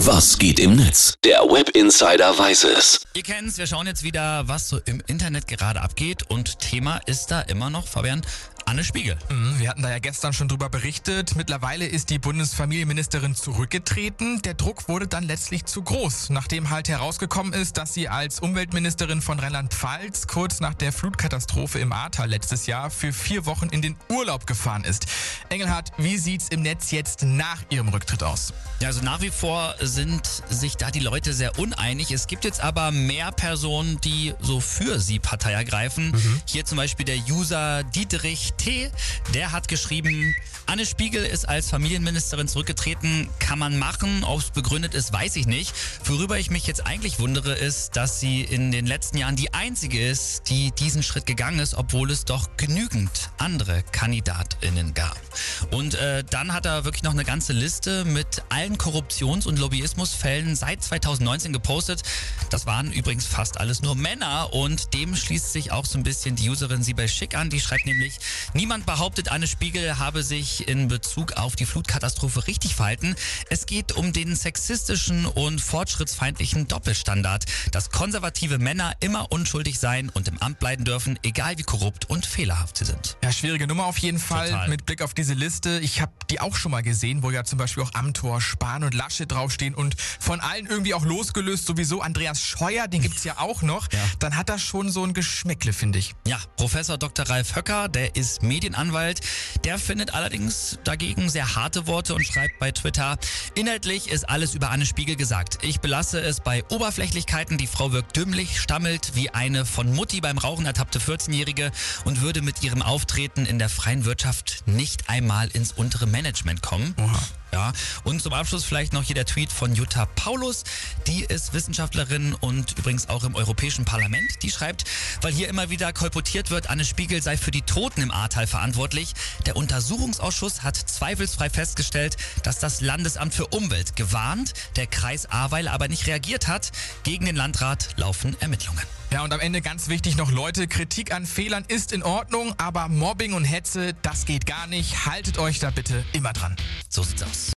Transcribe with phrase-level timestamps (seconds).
[0.00, 1.14] Was geht im Netz?
[1.24, 3.00] Der Web Insider weiß es.
[3.14, 7.30] Ihr kennt's, wir schauen jetzt wieder, was so im Internet gerade abgeht und Thema ist
[7.30, 8.20] da immer noch, Fabian,
[8.68, 9.16] Anne Spiegel.
[9.30, 11.36] Mhm, wir hatten da ja gestern schon drüber berichtet.
[11.36, 14.42] Mittlerweile ist die Bundesfamilienministerin zurückgetreten.
[14.42, 19.22] Der Druck wurde dann letztlich zu groß, nachdem halt herausgekommen ist, dass sie als Umweltministerin
[19.22, 23.94] von Rheinland-Pfalz kurz nach der Flutkatastrophe im Ahrtal letztes Jahr für vier Wochen in den
[24.08, 25.06] Urlaub gefahren ist.
[25.48, 28.52] Engelhardt, wie sieht's im Netz jetzt nach ihrem Rücktritt aus?
[28.80, 32.10] Ja, also nach wie vor sind sich da die Leute sehr uneinig.
[32.10, 36.10] Es gibt jetzt aber mehr Personen, die so für sie Partei ergreifen.
[36.10, 36.40] Mhm.
[36.46, 38.90] Hier zum Beispiel der User Dietrich T.,
[39.34, 40.34] der hat geschrieben,
[40.66, 43.28] Anne Spiegel ist als Familienministerin zurückgetreten.
[43.38, 44.24] Kann man machen.
[44.24, 45.72] Ob es begründet ist, weiß ich nicht.
[46.04, 50.04] Worüber ich mich jetzt eigentlich wundere, ist, dass sie in den letzten Jahren die einzige
[50.04, 55.25] ist, die diesen Schritt gegangen ist, obwohl es doch genügend andere KandidatInnen gab.
[55.70, 60.56] Und äh, dann hat er wirklich noch eine ganze Liste mit allen Korruptions- und Lobbyismusfällen
[60.56, 62.02] seit 2019 gepostet.
[62.50, 66.36] Das waren übrigens fast alles nur Männer und dem schließt sich auch so ein bisschen
[66.36, 67.50] die Userin Sibel Schick an.
[67.50, 68.18] Die schreibt nämlich,
[68.54, 73.16] niemand behauptet, Anne Spiegel habe sich in Bezug auf die Flutkatastrophe richtig verhalten.
[73.50, 80.28] Es geht um den sexistischen und fortschrittsfeindlichen Doppelstandard, dass konservative Männer immer unschuldig sein und
[80.28, 83.16] im Amt bleiben dürfen, egal wie korrupt und fehlerhaft sie sind.
[83.22, 84.68] Ja, schwierige Nummer auf jeden Fall Total.
[84.68, 85.80] mit Blick auf diese Liste.
[85.82, 88.94] Ich habe die auch schon mal gesehen, wo ja zum Beispiel auch Amtor, Spahn und
[88.94, 93.38] Lasche draufstehen und von allen irgendwie auch losgelöst sowieso Andreas Scheuer, den gibt es ja
[93.38, 93.90] auch noch.
[93.92, 93.98] Ja.
[94.18, 96.14] Dann hat das schon so ein Geschmäckle, finde ich.
[96.26, 97.28] Ja, Professor Dr.
[97.28, 99.20] Ralf Höcker, der ist Medienanwalt,
[99.64, 103.16] der findet allerdings allerdings dagegen sehr harte Worte und schreibt bei Twitter,
[103.54, 105.58] inhaltlich ist alles über Anne Spiegel gesagt.
[105.62, 107.58] Ich belasse es bei Oberflächlichkeiten.
[107.58, 111.70] Die Frau wirkt dümmlich, stammelt wie eine von Mutti beim Rauchen ertappte 14-Jährige
[112.04, 116.94] und würde mit ihrem Auftreten in der freien Wirtschaft nicht einmal ins untere Management kommen.
[116.98, 117.18] Oha.
[117.52, 117.72] Ja,
[118.04, 120.64] und zum Abschluss vielleicht noch hier der Tweet von Jutta Paulus.
[121.06, 124.42] Die ist Wissenschaftlerin und übrigens auch im Europäischen Parlament.
[124.42, 124.84] Die schreibt,
[125.20, 129.12] weil hier immer wieder kolportiert wird, Anne Spiegel sei für die Toten im Ahrtal verantwortlich.
[129.44, 135.88] Der Untersuchungsausschuss hat zweifelsfrei festgestellt, dass das Landesamt für Umwelt gewarnt, der Kreis Ahrweiler aber
[135.88, 136.72] nicht reagiert hat.
[137.04, 138.82] Gegen den Landrat laufen Ermittlungen.
[139.16, 142.88] Ja, und am Ende ganz wichtig noch, Leute, Kritik an Fehlern ist in Ordnung, aber
[142.88, 145.06] Mobbing und Hetze, das geht gar nicht.
[145.06, 146.54] Haltet euch da bitte immer dran.
[146.90, 147.52] So sieht's aus.